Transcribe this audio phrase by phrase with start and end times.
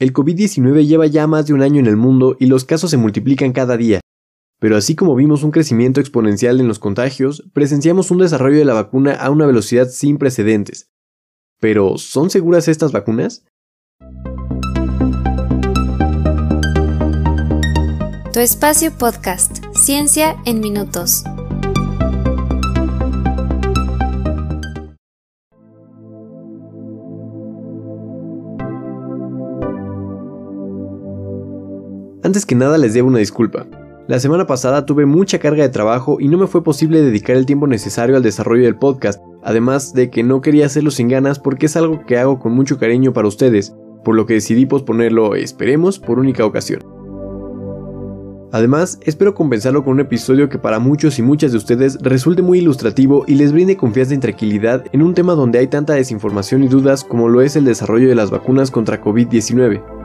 [0.00, 2.96] El COVID-19 lleva ya más de un año en el mundo y los casos se
[2.96, 4.00] multiplican cada día.
[4.58, 8.74] Pero así como vimos un crecimiento exponencial en los contagios, presenciamos un desarrollo de la
[8.74, 10.90] vacuna a una velocidad sin precedentes.
[11.60, 13.44] Pero, ¿son seguras estas vacunas?
[18.32, 21.22] Tu espacio podcast, Ciencia en Minutos.
[32.24, 33.66] Antes que nada les debo una disculpa.
[34.08, 37.44] La semana pasada tuve mucha carga de trabajo y no me fue posible dedicar el
[37.44, 41.66] tiempo necesario al desarrollo del podcast, además de que no quería hacerlo sin ganas porque
[41.66, 43.74] es algo que hago con mucho cariño para ustedes,
[44.04, 46.82] por lo que decidí posponerlo, esperemos, por única ocasión.
[48.52, 52.60] Además, espero compensarlo con un episodio que para muchos y muchas de ustedes resulte muy
[52.60, 56.68] ilustrativo y les brinde confianza y tranquilidad en un tema donde hay tanta desinformación y
[56.68, 60.03] dudas como lo es el desarrollo de las vacunas contra COVID-19.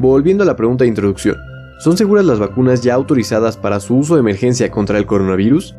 [0.00, 1.36] Volviendo a la pregunta de introducción,
[1.80, 5.74] ¿son seguras las vacunas ya autorizadas para su uso de emergencia contra el coronavirus?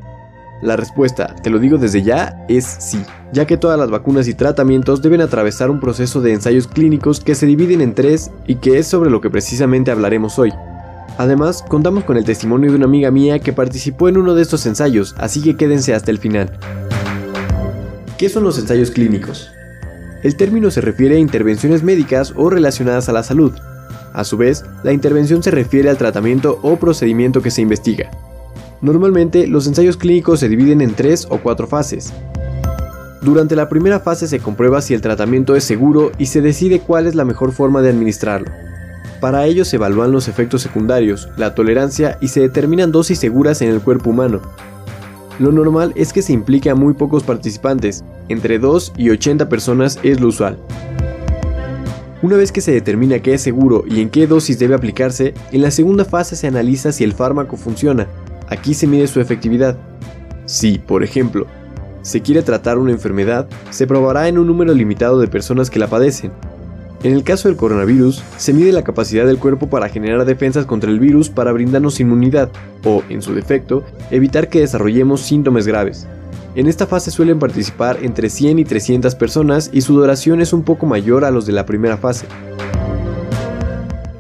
[0.62, 4.34] La respuesta, te lo digo desde ya, es sí, ya que todas las vacunas y
[4.34, 8.78] tratamientos deben atravesar un proceso de ensayos clínicos que se dividen en tres y que
[8.78, 10.52] es sobre lo que precisamente hablaremos hoy.
[11.18, 14.66] Además, contamos con el testimonio de una amiga mía que participó en uno de estos
[14.66, 16.60] ensayos, así que quédense hasta el final.
[18.18, 19.50] ¿Qué son los ensayos clínicos?
[20.24, 23.54] El término se refiere a intervenciones médicas o relacionadas a la salud,
[24.20, 28.12] a su vez, la intervención se refiere al tratamiento o procedimiento que se investiga.
[28.82, 32.14] Normalmente, los ensayos clínicos se dividen en tres o cuatro fases.
[33.22, 37.06] Durante la primera fase se comprueba si el tratamiento es seguro y se decide cuál
[37.06, 38.50] es la mejor forma de administrarlo.
[39.20, 43.70] Para ello se evalúan los efectos secundarios, la tolerancia y se determinan dosis seguras en
[43.70, 44.42] el cuerpo humano.
[45.40, 50.00] Lo normal es que se implique a muy pocos participantes, entre 2 y 80 personas
[50.04, 50.58] es lo usual.
[52.22, 55.62] Una vez que se determina qué es seguro y en qué dosis debe aplicarse, en
[55.62, 58.08] la segunda fase se analiza si el fármaco funciona.
[58.50, 59.78] Aquí se mide su efectividad.
[60.46, 61.48] Si, por ejemplo,
[62.02, 65.88] se quiere tratar una enfermedad, se probará en un número limitado de personas que la
[65.88, 66.34] padecen.
[67.04, 70.92] En el caso del coronavirus, se mide la capacidad del cuerpo para generar defensas contra
[70.92, 72.50] el virus para brindarnos inmunidad,
[72.84, 76.06] o, en su defecto, evitar que desarrollemos síntomas graves.
[76.56, 80.64] En esta fase suelen participar entre 100 y 300 personas y su duración es un
[80.64, 82.26] poco mayor a los de la primera fase.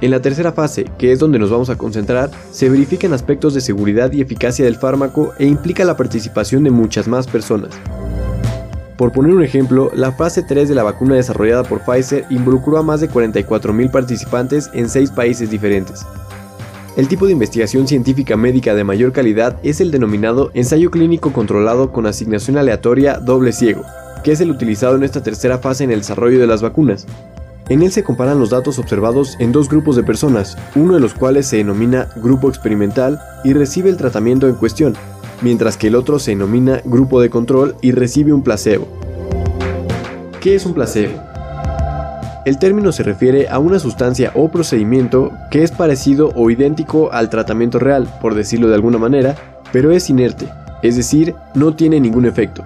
[0.02, 3.62] En la tercera fase, que es donde nos vamos a concentrar, se verifican aspectos de
[3.62, 7.72] seguridad y eficacia del fármaco e implica la participación de muchas más personas.
[8.96, 12.84] Por poner un ejemplo, la fase 3 de la vacuna desarrollada por Pfizer involucró a
[12.84, 16.06] más de 44.000 participantes en 6 países diferentes.
[16.98, 21.92] El tipo de investigación científica médica de mayor calidad es el denominado ensayo clínico controlado
[21.92, 23.84] con asignación aleatoria doble ciego,
[24.24, 27.06] que es el utilizado en esta tercera fase en el desarrollo de las vacunas.
[27.70, 31.14] En él se comparan los datos observados en dos grupos de personas, uno de los
[31.14, 34.96] cuales se denomina grupo experimental y recibe el tratamiento en cuestión,
[35.42, 38.88] mientras que el otro se denomina grupo de control y recibe un placebo.
[40.42, 41.29] ¿Qué es un placebo?
[42.50, 47.30] El término se refiere a una sustancia o procedimiento que es parecido o idéntico al
[47.30, 49.36] tratamiento real, por decirlo de alguna manera,
[49.72, 50.50] pero es inerte,
[50.82, 52.64] es decir, no tiene ningún efecto.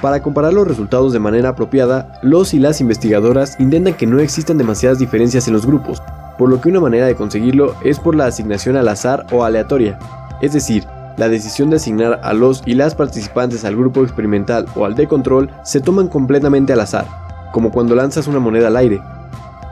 [0.00, 4.58] Para comparar los resultados de manera apropiada, los y las investigadoras intentan que no existan
[4.58, 6.00] demasiadas diferencias en los grupos,
[6.38, 9.98] por lo que una manera de conseguirlo es por la asignación al azar o aleatoria,
[10.40, 10.84] es decir,
[11.16, 15.08] la decisión de asignar a los y las participantes al grupo experimental o al de
[15.08, 17.23] control se toman completamente al azar,
[17.54, 19.00] como cuando lanzas una moneda al aire.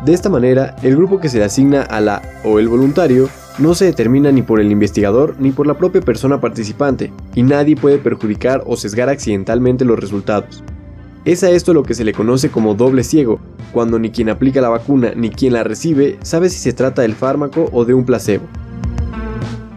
[0.04, 3.28] De esta manera, el grupo que se le asigna a la o el voluntario
[3.58, 7.74] no se determina ni por el investigador ni por la propia persona participante, y nadie
[7.74, 10.62] puede perjudicar o sesgar accidentalmente los resultados.
[11.24, 13.40] Es a esto lo que se le conoce como doble ciego,
[13.72, 17.16] cuando ni quien aplica la vacuna ni quien la recibe sabe si se trata del
[17.16, 18.44] fármaco o de un placebo.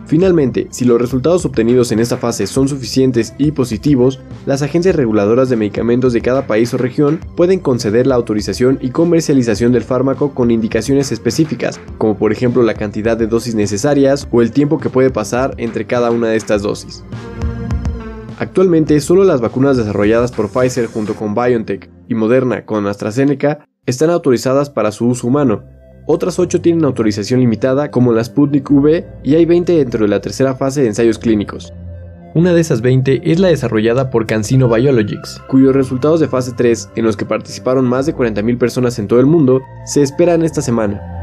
[0.08, 5.50] Finalmente, si los resultados obtenidos en esta fase son suficientes y positivos, las agencias reguladoras
[5.50, 10.36] de medicamentos de cada país o región pueden conceder la autorización y comercialización del fármaco
[10.36, 14.92] con indicaciones específicas, como por ejemplo la cantidad de dosis necesarias o el tiempo que
[14.92, 17.04] puede pasar entre cada una de estas dosis.
[18.38, 24.10] Actualmente, solo las vacunas desarrolladas por Pfizer junto con BioNTech y Moderna con AstraZeneca están
[24.10, 25.64] autorizadas para su uso humano,
[26.06, 30.22] otras 8 tienen autorización limitada como la Sputnik V y hay 20 dentro de la
[30.22, 31.74] tercera fase de ensayos clínicos.
[32.36, 36.90] Una de esas 20 es la desarrollada por Cancino Biologics, cuyos resultados de fase 3,
[36.98, 40.62] en los que participaron más de 40.000 personas en todo el mundo, se esperan esta
[40.62, 41.15] semana.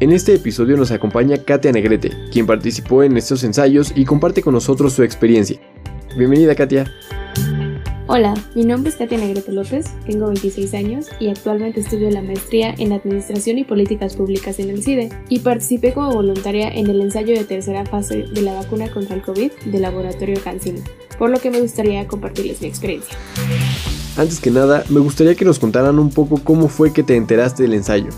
[0.00, 4.54] En este episodio nos acompaña Katia Negrete, quien participó en estos ensayos y comparte con
[4.54, 5.60] nosotros su experiencia.
[6.16, 6.90] Bienvenida Katia.
[8.06, 12.74] Hola, mi nombre es Katia Negrete López, tengo 26 años y actualmente estudio la maestría
[12.78, 17.34] en Administración y Políticas Públicas en el CIDE y participé como voluntaria en el ensayo
[17.36, 20.80] de tercera fase de la vacuna contra el COVID del laboratorio CanSino,
[21.18, 23.18] por lo que me gustaría compartirles mi experiencia.
[24.16, 27.64] Antes que nada, me gustaría que nos contaran un poco cómo fue que te enteraste
[27.64, 28.08] del ensayo.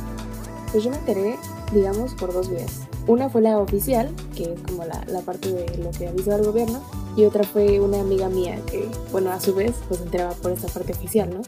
[0.71, 1.35] Pues yo me enteré
[1.73, 2.89] digamos, por dos vías.
[3.07, 6.45] Una fue la oficial, que es como la, la parte de lo que avisó al
[6.45, 6.81] gobierno,
[7.17, 10.69] y otra fue una amiga mía que, bueno, a su vez, pues enteraba por esta
[10.69, 11.43] parte oficial, ¿no?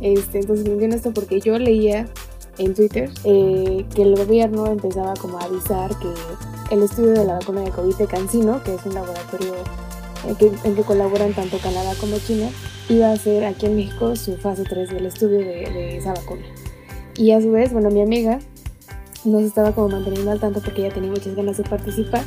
[0.00, 2.06] Este, entonces me entiendo esto porque yo leía
[2.58, 7.34] en Twitter eh, que el gobierno empezaba como a avisar que el estudio de la
[7.34, 9.54] vacuna de COVID de CanSino, que es un laboratorio
[10.26, 12.50] en que, en que, colaboran tanto Canadá como China,
[12.88, 16.42] iba a hacer aquí en México su fase 3 del estudio de, de esa vacuna.
[17.16, 18.38] Y a su vez, bueno, mi amiga
[19.24, 22.24] no se estaba como manteniendo al tanto porque ella tenía muchas ganas de participar.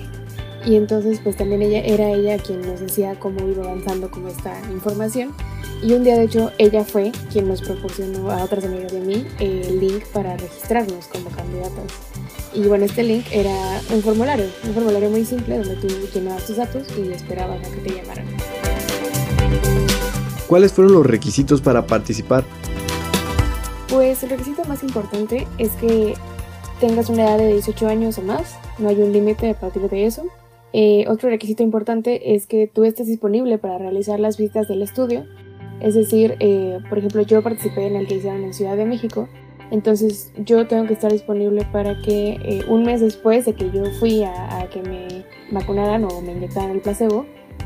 [0.65, 4.57] Y entonces pues también ella era ella quien nos decía cómo iba avanzando como esta
[4.71, 5.33] información.
[5.81, 9.27] Y un día de hecho ella fue quien nos proporcionó a otras amigas de mí
[9.39, 11.85] el link para registrarnos como candidatas.
[12.53, 16.57] Y bueno este link era un formulario un formulario muy simple donde tú llenabas tus
[16.57, 18.25] datos y esperabas a que te llamaran.
[20.47, 22.45] ¿Cuáles fueron los requisitos para participar?
[23.89, 26.15] Pues el requisito más importante es que
[26.79, 30.05] tengas una edad de 18 años o más, no hay un límite a partir de
[30.05, 30.23] eso.
[30.73, 35.25] Eh, otro requisito importante es que tú estés disponible para realizar las visitas del estudio.
[35.79, 39.27] Es decir, eh, por ejemplo, yo participé en el que hicieron en Ciudad de México,
[39.71, 43.83] entonces yo tengo que estar disponible para que eh, un mes después de que yo
[43.99, 47.25] fui a, a, que me vacunaran o me inyectaran el placebo,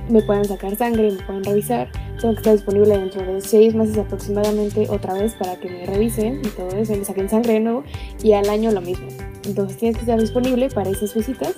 [0.10, 1.90] me puedan sacar sangre, me puedan revisar.
[2.20, 6.42] Tengo que estar disponible dentro de seis meses aproximadamente otra vez para que me revisen
[6.44, 7.84] y todo eso, me saquen sangre de nuevo
[8.24, 9.08] y al año lo mismo.
[9.46, 11.56] Entonces tienes que estar disponible para esas visitas.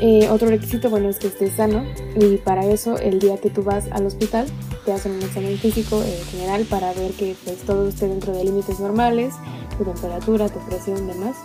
[0.00, 1.84] Eh, otro requisito, bueno, es que estés sano
[2.20, 4.46] y para eso el día que tú vas al hospital
[4.84, 8.44] te hacen un examen físico eh, general para ver que pues, todo esté dentro de
[8.44, 9.34] límites normales,
[9.78, 11.36] tu temperatura, tu presión, demás.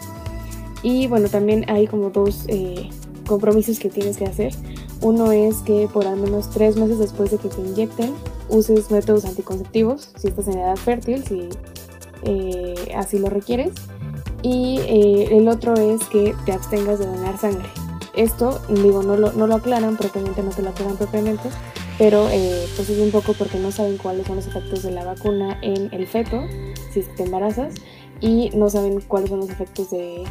[0.81, 2.89] Y bueno, también hay como dos eh,
[3.27, 4.53] compromisos que tienes que hacer.
[5.01, 8.13] Uno es que por al menos tres meses después de que te inyecten
[8.49, 11.49] uses métodos anticonceptivos si estás en edad fértil, si
[12.23, 13.71] eh, así lo requieres.
[14.41, 17.69] Y eh, el otro es que te abstengas de donar sangre.
[18.15, 21.49] Esto, digo, no lo, no lo aclaran propiamente, no te lo aclaran propiamente,
[21.97, 25.05] pero eh, pues es un poco porque no saben cuáles son los efectos de la
[25.05, 26.41] vacuna en el feto,
[26.91, 27.75] si te embarazas,
[28.19, 30.23] y no saben cuáles son los efectos de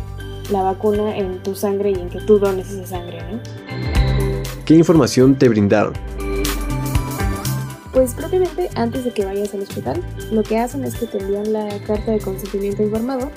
[0.50, 4.08] la vacuna en tu sangre y en que tú dones esa sangre, ¿no?
[4.69, 5.94] ¿Qué información te brindaron?
[7.91, 11.55] Pues propiamente antes de que vayas al hospital, lo que hacen es que te envían
[11.55, 13.31] la carta de consentimiento informado,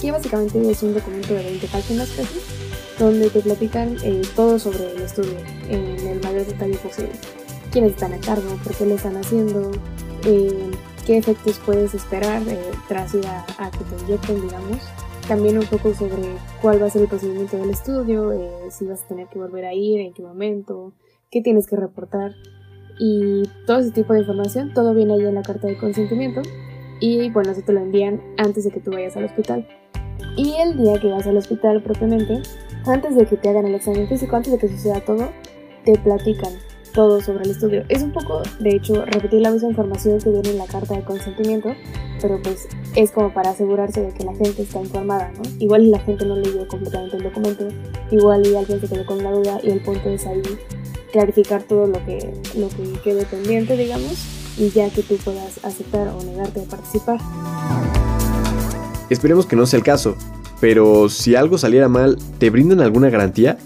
[0.00, 2.38] que básicamente es un documento de 20 páginas casi,
[2.96, 5.36] donde te platican eh, todo sobre el estudio
[5.68, 7.10] en el mayor detalle posible.
[7.72, 9.72] Quiénes están a cargo, por qué lo están haciendo,
[10.26, 10.70] eh,
[11.04, 14.78] qué efectos puedes esperar eh, tras ir a, a, que te inyecten, digamos.
[15.28, 16.22] También un poco sobre
[16.62, 19.64] cuál va a ser el procedimiento del estudio, eh, si vas a tener que volver
[19.64, 20.92] a ir, en qué momento,
[21.30, 22.32] qué tienes que reportar.
[22.98, 26.42] Y todo ese tipo de información, todo viene ahí en la carta de consentimiento.
[27.00, 29.66] Y bueno, eso te lo envían antes de que tú vayas al hospital.
[30.36, 32.40] Y el día que vas al hospital propiamente,
[32.86, 35.28] antes de que te hagan el examen físico, antes de que suceda todo,
[35.84, 36.52] te platican
[36.96, 37.84] todo sobre el estudio.
[37.90, 41.04] Es un poco, de hecho, repetir la misma información que viene en la carta de
[41.04, 41.74] consentimiento,
[42.22, 45.42] pero pues es como para asegurarse de que la gente está informada, ¿no?
[45.60, 47.68] Igual la gente no leyó completamente el documento,
[48.10, 50.42] igual y alguien se quedó con la duda y el punto es ahí
[51.12, 54.14] clarificar todo lo que, lo que quede pendiente, digamos,
[54.56, 57.18] y ya que tú puedas aceptar o negarte a participar.
[59.10, 60.16] Esperemos que no sea el caso,
[60.60, 63.58] pero si algo saliera mal, ¿te brindan alguna garantía?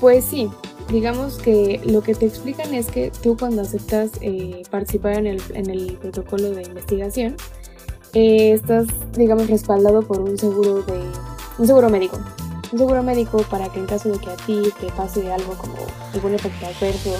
[0.00, 0.48] Pues sí,
[0.90, 5.42] digamos que lo que te explican es que tú cuando aceptas eh, participar en el,
[5.54, 7.36] en el, protocolo de investigación,
[8.12, 11.00] eh, estás, digamos, respaldado por un seguro de
[11.58, 12.18] un seguro médico.
[12.72, 15.74] Un seguro médico para que en caso de que a ti te pase algo como
[16.14, 17.16] algún efecto adverso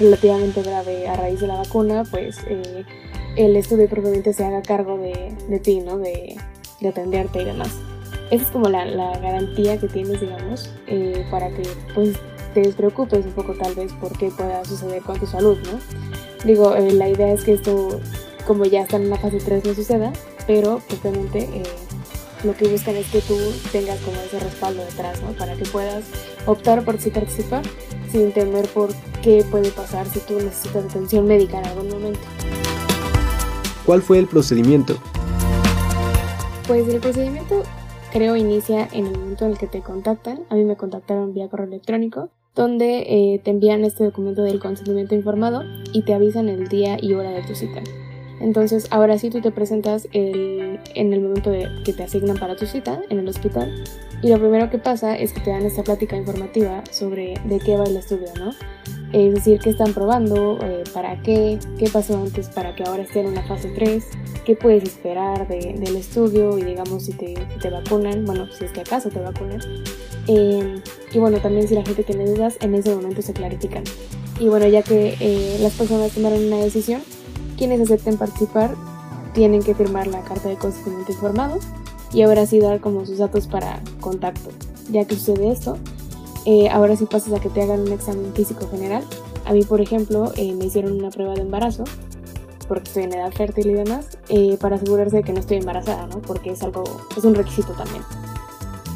[0.00, 2.84] relativamente grave a raíz de la vacuna, pues eh,
[3.36, 5.98] el estudio propiamente se haga cargo de, de ti, ¿no?
[5.98, 6.36] De,
[6.80, 7.70] de atenderte y demás.
[8.30, 8.84] esa es como la,
[9.18, 11.62] garantía que tienes, digamos, eh, para que
[11.94, 12.16] pues
[12.56, 15.78] te despreocupes un poco tal vez por qué pueda suceder con tu salud, ¿no?
[16.42, 18.00] Digo, eh, la idea es que esto,
[18.46, 20.10] como ya está en la fase 3, no suceda,
[20.46, 21.62] pero obviamente eh,
[22.44, 23.36] lo que buscan es que tú
[23.72, 25.32] tengas como ese respaldo detrás, ¿no?
[25.32, 26.04] Para que puedas
[26.46, 27.62] optar por sí participar
[28.10, 28.88] sin temer por
[29.22, 32.20] qué puede pasar si tú necesitas atención médica en algún momento.
[33.84, 34.96] ¿Cuál fue el procedimiento?
[36.66, 37.64] Pues el procedimiento
[38.14, 40.40] creo inicia en el momento en el que te contactan.
[40.48, 45.14] A mí me contactaron vía correo electrónico, donde eh, te envían este documento del consentimiento
[45.14, 47.82] informado y te avisan el día y hora de tu cita.
[48.40, 52.66] Entonces, ahora sí tú te presentas en el momento de que te asignan para tu
[52.66, 53.72] cita en el hospital
[54.22, 57.76] y lo primero que pasa es que te dan esta plática informativa sobre de qué
[57.76, 58.50] va el estudio, ¿no?
[59.16, 63.20] Es decir, qué están probando, eh, para qué, qué pasó antes para que ahora esté
[63.20, 64.04] en una fase 3,
[64.44, 67.32] qué puedes esperar del estudio y digamos si te,
[67.62, 69.62] te, vacunan, bueno, si es que acaso te vacunan.
[70.26, 70.82] Em,
[71.14, 73.84] y bueno, también si la gente tiene dudas, en ese momento se clarifican.
[74.38, 77.00] Y bueno, ya que eh, las personas tomaron una decisión,
[77.56, 78.74] quienes acepten participar
[79.32, 81.58] tienen que firmar la carta de consentimiento informado
[82.12, 84.50] y ahora sí dar como sus datos para contacto.
[84.90, 85.78] Ya que sucede esto,
[86.46, 89.02] eh, ahora sí pasas a que te hagan un examen físico general.
[89.44, 91.82] A mí, por ejemplo, eh, me hicieron una prueba de embarazo,
[92.68, 96.06] porque estoy en edad fértil y demás, eh, para asegurarse de que no estoy embarazada,
[96.06, 96.22] ¿no?
[96.22, 96.84] Porque es algo,
[97.16, 98.02] es un requisito también.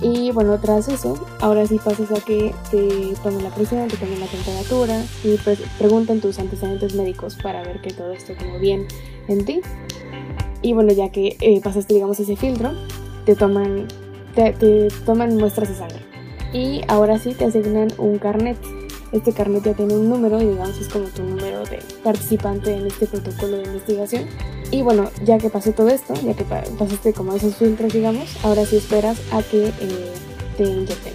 [0.00, 4.20] Y bueno, tras eso, ahora sí pasas a que te tomen la presión, te tomen
[4.20, 8.86] la temperatura y pues pregunten tus antecedentes médicos para ver que todo esté como bien
[9.28, 9.60] en ti.
[10.62, 12.70] Y bueno, ya que pasaste, digamos, ese filtro,
[13.26, 13.88] te toman,
[14.34, 16.09] te toman muestras de sangre
[16.52, 18.58] y ahora sí te asignan un carnet.
[19.12, 22.86] Este carnet ya tiene un número y digamos es como tu número de participante en
[22.86, 24.26] este protocolo de investigación.
[24.70, 28.64] Y bueno, ya que pasó todo esto, ya que pasaste como esos filtros, digamos, ahora
[28.64, 30.12] sí esperas a que eh,
[30.56, 31.12] te inyecten.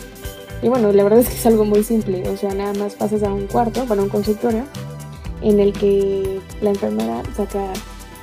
[0.62, 3.24] Y bueno, la verdad es que es algo muy simple, o sea, nada más pasas
[3.24, 4.64] a un cuarto, para un consultorio,
[5.42, 7.72] en el que la enfermera saca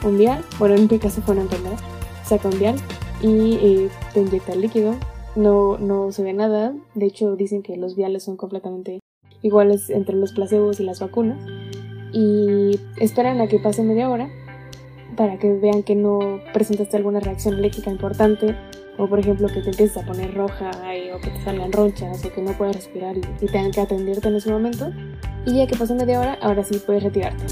[0.02, 1.76] un vial, bueno, en mi caso fue una enfermera,
[2.26, 2.76] saca un vial
[3.23, 4.97] y eh, te inyecta el líquido,
[5.37, 6.75] no, no se ve nada.
[6.95, 9.01] De hecho, dicen que los viales son completamente
[9.43, 11.39] iguales entre los placebos y las vacunas.
[12.12, 14.29] Y esperan a que pase media hora
[15.17, 18.57] para que vean que no presentaste alguna reacción alérgica importante
[18.99, 20.71] o por ejemplo que te empieces a poner roja
[21.15, 24.29] o que te salgan ronchas o que no puedas respirar y, y, tengan que atenderte
[24.29, 24.91] en ese momento.
[25.47, 27.45] Y ya que pasó media hora, ahora sí puedes retirarte.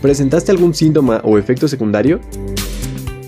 [0.00, 2.20] ¿Presentaste algún síntoma o efecto secundario?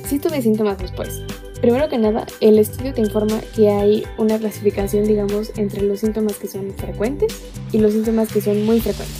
[0.04, 1.22] Sí tuve síntomas después,
[1.60, 6.36] Primero que nada, el estudio te informa que hay una clasificación, digamos, entre los síntomas
[6.36, 7.34] que son frecuentes
[7.72, 9.16] y los síntomas que son muy frecuentes.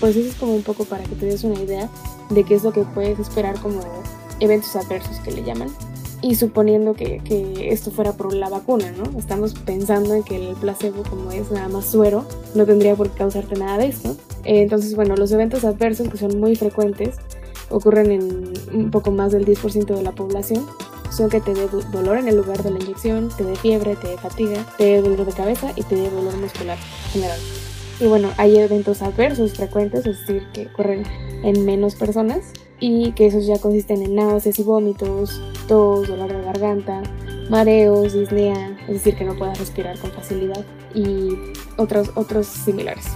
[0.00, 1.90] Pues eso es como un poco para que te des una idea
[2.30, 3.80] de qué es lo que puedes esperar como
[4.40, 5.68] eventos adversos que le llaman.
[6.22, 7.20] Y suponiendo que,
[7.70, 9.18] esto fuera por la vacuna, ¿no?
[9.18, 12.24] Estamos pensando en que el placebo, como es nada más suero,
[12.54, 14.16] no tendría por qué causarte nada de esto.
[14.44, 17.16] Eh, entonces, bueno, los eventos adversos que son muy frecuentes
[17.68, 20.64] ocurren en un poco más del 10% de la población
[21.14, 24.18] que te dé dolor en el lugar de la inyección, te dé fiebre, te dé
[24.18, 26.76] fatiga, te dé dolor de cabeza y te dé dolor muscular
[27.12, 27.38] general.
[28.00, 31.04] Y bueno, hay eventos adversos frecuentes, es decir, que ocurren
[31.44, 36.42] en menos personas y que esos ya consisten en náuseas y vómitos, tos, dolor de
[36.42, 37.02] garganta,
[37.48, 41.28] mareos, disnea, es decir, que no puedas respirar con facilidad y
[41.76, 43.06] otros, otros similares.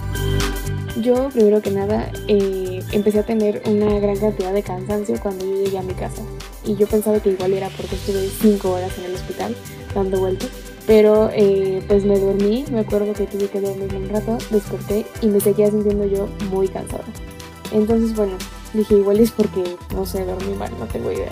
[1.01, 5.65] Yo, primero que nada, eh, empecé a tener una gran cantidad de cansancio cuando yo
[5.65, 6.23] llegué a mi casa.
[6.69, 9.55] Y yo pensaba que igual era porque estuve 5 horas en el hospital
[9.95, 10.49] dando vueltas.
[10.85, 15.27] Pero eh, pues me dormí, me acuerdo que tuve que dormir un rato, desperté y
[15.27, 17.05] me seguía sintiendo yo muy cansada.
[17.71, 18.37] Entonces, bueno,
[18.73, 19.63] dije igual es porque,
[19.95, 21.31] no sé, dormí mal, no tengo idea.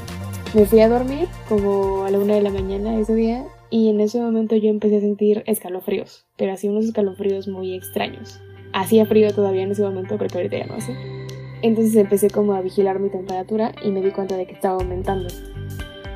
[0.55, 3.99] Me fui a dormir como a la una de la mañana ese día y en
[3.99, 8.39] ese momento yo empecé a sentir escalofríos, pero así unos escalofríos muy extraños.
[8.73, 11.16] Hacía frío todavía en ese momento, pero que ahorita ya no hace.
[11.61, 15.27] Entonces empecé como a vigilar mi temperatura y me di cuenta de que estaba aumentando.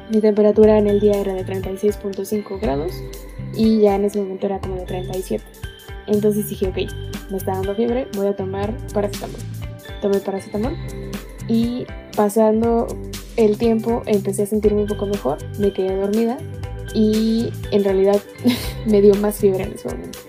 [0.10, 2.94] Mi temperatura en el día era de 36.5 grados
[3.56, 5.44] y ya en ese momento era como de 37.
[6.08, 6.78] Entonces dije, ok,
[7.32, 9.40] me está dando fiebre, voy a tomar paracetamol.
[10.02, 10.76] Tomé paracetamol
[11.48, 12.88] y pasando
[13.38, 16.38] el tiempo empecé a sentirme un poco mejor, me quedé dormida
[16.94, 18.20] y en realidad
[18.86, 20.20] me dio más fiebre en ese momento.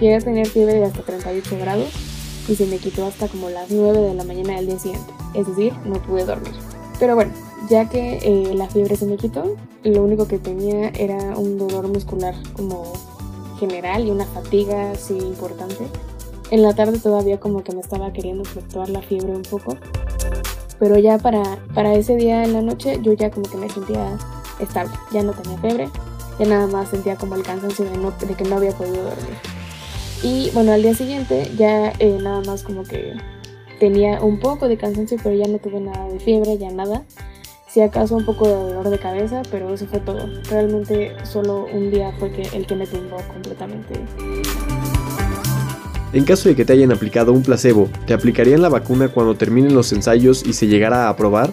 [0.00, 2.11] Llegué a tener fiebre de hasta 38 grados
[2.48, 5.46] y se me quitó hasta como las 9 de la mañana del día siguiente, es
[5.46, 6.52] decir, no pude dormir.
[6.98, 7.32] Pero bueno,
[7.68, 11.88] ya que eh, la fiebre se me quitó, lo único que tenía era un dolor
[11.88, 12.92] muscular como
[13.58, 15.86] general y una fatiga así importante.
[16.50, 19.76] En la tarde todavía como que me estaba queriendo fluctuar la fiebre un poco,
[20.78, 24.18] pero ya para, para ese día en la noche yo ya como que me sentía
[24.58, 25.88] estable, ya no tenía fiebre
[26.38, 29.36] ya nada más sentía como el cansancio de, no, de que no había podido dormir.
[30.22, 33.14] Y bueno, al día siguiente ya eh, nada más como que
[33.80, 37.04] tenía un poco de cansancio, pero ya no tuve nada de fiebre, ya nada.
[37.68, 40.28] Si acaso un poco de dolor de cabeza, pero eso fue todo.
[40.50, 43.94] Realmente solo un día fue que el que me tumbó completamente.
[46.12, 49.74] En caso de que te hayan aplicado un placebo, ¿te aplicarían la vacuna cuando terminen
[49.74, 51.52] los ensayos y se llegara a aprobar?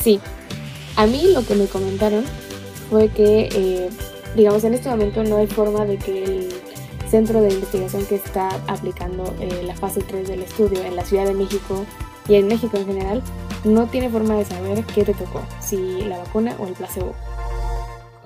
[0.00, 0.20] Sí.
[0.94, 2.24] A mí lo que me comentaron
[2.88, 3.88] fue que, eh,
[4.36, 6.47] digamos, en este momento no hay forma de que el
[7.08, 11.26] centro de investigación que está aplicando eh, la fase 3 del estudio en la Ciudad
[11.26, 11.84] de México
[12.28, 13.22] y en México en general
[13.64, 17.14] no tiene forma de saber qué te tocó, si la vacuna o el placebo.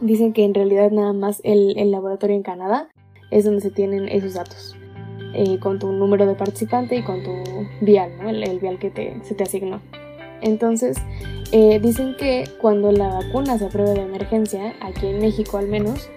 [0.00, 2.88] Dicen que en realidad nada más el, laboratorio en Canadá
[3.30, 4.76] es donde se tienen esos datos,
[5.34, 7.32] eh, con tu número de participante y con tu
[7.80, 8.28] vial, ¿no?
[8.28, 9.80] el, vial que te, se te asignó.
[10.42, 10.96] Entonces,
[11.52, 16.10] eh, dicen que cuando la vacuna se apruebe de emergencia, aquí en México al menos,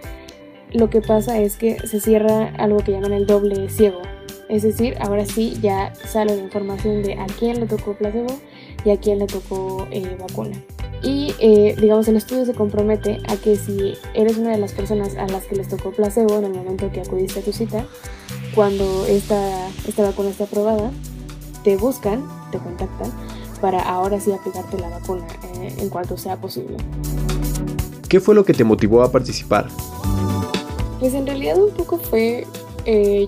[0.77, 4.01] lo que pasa es que se cierra algo que llaman el doble ciego.
[4.49, 8.39] Es decir, ahora sí ya sale la información de a quién le tocó placebo
[8.83, 10.55] y a quién le tocó eh, vacuna.
[11.01, 15.15] Y eh, digamos, el estudio se compromete a que si eres una de las personas
[15.15, 17.85] a las que les tocó placebo en el momento que acudiste a tu cita,
[18.53, 20.91] cuando esta, esta vacuna esté aprobada,
[21.63, 23.11] te buscan, te contactan
[23.61, 26.77] para ahora sí aplicarte la vacuna eh, en cuanto sea posible.
[28.07, 29.67] ¿Qué fue lo que te motivó a participar?
[30.99, 32.47] Pues en realidad un poco fue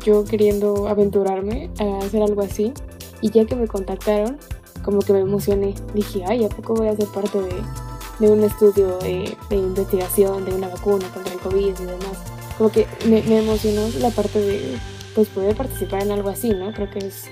[0.04, 2.74] yo queriendo aventurarme a hacer algo así
[3.22, 4.38] y ya que me contactaron
[4.84, 5.74] como que me emocioné.
[5.94, 10.70] Dije, ay, ¿a poco voy a ser parte de, un estudio de, investigación de una
[10.70, 12.18] vacuna contra el COVID y demás?
[12.58, 14.78] Como que me, emocionó la parte de
[15.14, 16.72] pues poder participar en algo así, ¿no?
[16.72, 17.26] Creo que es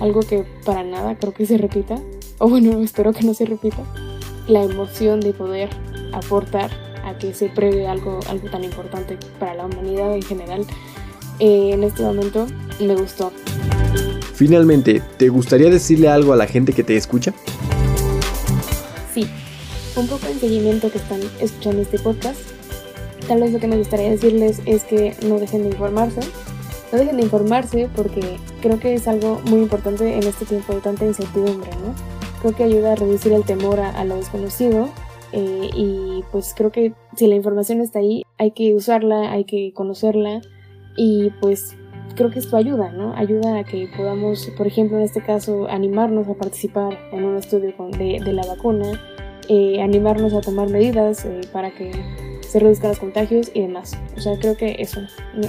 [0.00, 1.96] algo que para nada creo que se repita.
[2.38, 3.82] O bueno, espero que no se repita.
[4.46, 5.70] La emoción de poder
[6.12, 6.70] aportar
[7.08, 10.66] a que se pruebe algo, algo tan importante para la humanidad en general.
[11.40, 12.46] Eh, en este momento
[12.80, 13.32] me gustó.
[14.34, 17.32] Finalmente, ¿te gustaría decirle algo a la gente que te escucha?
[19.12, 19.26] Sí,
[19.96, 22.40] un poco en seguimiento que están escuchando este podcast.
[23.26, 26.20] Tal vez lo que me gustaría decirles es que no dejen de informarse.
[26.92, 30.80] No dejen de informarse porque creo que es algo muy importante en este tiempo de
[30.80, 31.94] tanta incertidumbre, ¿no?
[32.40, 34.88] Creo que ayuda a reducir el temor a, lo desconocido
[35.32, 39.72] eh, y pues creo que si la información está ahí hay que usarla, hay que
[39.74, 40.40] conocerla
[40.96, 41.76] y pues
[42.18, 43.14] creo que esto ayuda, ¿no?
[43.16, 47.72] Ayuda a que podamos, por ejemplo, en este caso, animarnos a participar en un estudio
[47.96, 49.00] de, la vacuna,
[49.48, 51.92] eh, animarnos a tomar medidas eh, para que
[52.40, 53.96] se reduzcan los contagios y demás.
[54.16, 55.00] O sea, creo que eso.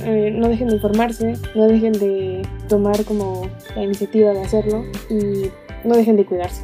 [0.06, 5.50] Eh, no dejen de informarse, no dejen de tomar como la iniciativa de hacerlo y
[5.88, 6.64] no dejen de cuidarse.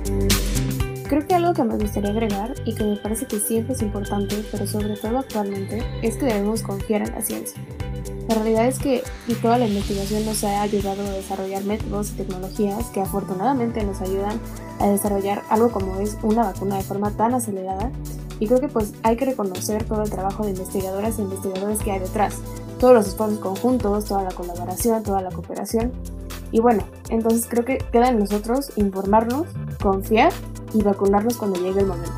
[1.07, 4.43] Creo que algo que me gustaría agregar y que me parece que siempre es importante,
[4.51, 7.61] pero sobre todo actualmente, es que debemos confiar en la ciencia.
[8.27, 9.03] La realidad es que
[9.41, 14.39] toda la investigación nos ha ayudado a desarrollar métodos y tecnologías que afortunadamente nos ayudan
[14.79, 17.91] a desarrollar algo como es una vacuna de forma tan acelerada
[18.39, 21.91] y creo que pues hay que reconocer todo el trabajo de investigadoras e investigadores que
[21.91, 22.41] hay detrás,
[22.79, 25.91] todos los esfuerzos conjuntos, toda la colaboración, toda la cooperación.
[26.51, 29.47] Y bueno, entonces creo que queda en nosotros informarnos,
[29.81, 30.33] confiar
[30.75, 32.11] y vacunarnos cuando llegue el momento.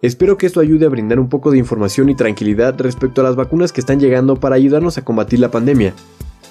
[0.00, 3.36] Espero que esto ayude a brindar un poco de información y tranquilidad respecto a las
[3.36, 5.92] vacunas que están llegando para ayudarnos a combatir la pandemia.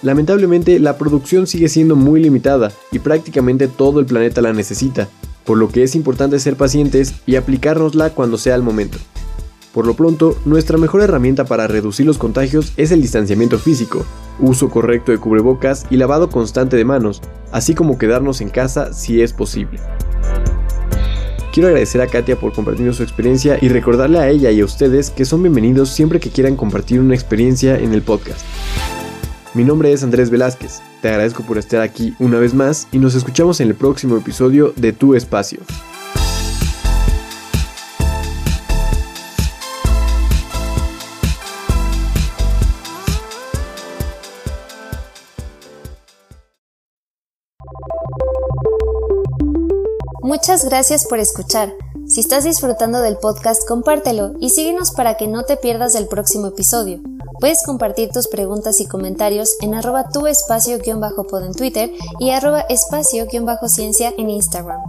[0.04, 5.08] Lamentablemente, la producción sigue siendo muy limitada y prácticamente todo el planeta la necesita,
[5.48, 8.98] por lo que es importante ser pacientes y aplicárnosla cuando sea el momento.
[9.74, 14.06] Por lo pronto, nuestra mejor herramienta para reducir los contagios es el distanciamiento físico,
[14.40, 17.22] uso correcto de cubrebocas y lavado constante de manos,
[17.54, 19.80] así como quedarnos en casa si es posible.
[21.54, 25.12] Quiero agradecer a Katia por compartir su experiencia y recordarle a ella y a ustedes
[25.12, 28.42] que son bienvenidos siempre que quieran compartir una experiencia en el podcast.
[29.54, 33.16] Mi nombre es Andrés Velázquez, te agradezco por estar aquí una vez más y nos
[33.16, 35.60] escuchamos en el próximo episodio de Tu Espacio.
[50.24, 51.74] Muchas gracias por escuchar.
[52.06, 56.48] Si estás disfrutando del podcast, compártelo y síguenos para que no te pierdas el próximo
[56.48, 57.02] episodio.
[57.40, 64.14] Puedes compartir tus preguntas y comentarios en arroba tu espacio-pod en Twitter y arroba espacio-ciencia
[64.18, 64.80] en Instagram.